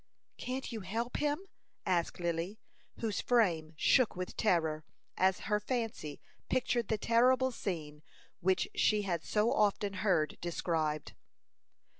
[0.37, 1.45] "Can't you help him?"
[1.85, 2.57] asked Lily,
[3.01, 4.83] whose frame shook with terror,
[5.15, 8.01] as her fancy pictured the terrible scene
[8.39, 11.13] which she had so often heard described.